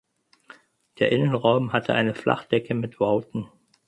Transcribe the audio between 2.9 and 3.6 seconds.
Vouten.